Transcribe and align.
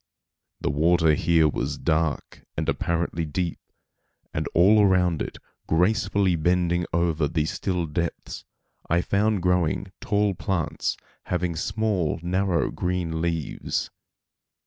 The 0.61 0.71
water 0.71 1.13
here 1.13 1.47
was 1.47 1.77
dark 1.77 2.43
and 2.57 2.67
apparently 2.67 3.23
deep, 3.23 3.59
and 4.33 4.47
all 4.55 4.81
around 4.81 5.21
it, 5.21 5.37
gracefully 5.67 6.35
bending 6.35 6.87
over 6.91 7.27
the 7.27 7.45
still 7.45 7.85
depths, 7.85 8.43
I 8.89 9.01
found 9.01 9.43
growing 9.43 9.91
tall 10.01 10.33
plants 10.33 10.97
having 11.25 11.55
small, 11.55 12.19
narrow 12.23 12.71
green 12.71 13.21
leaves. 13.21 13.91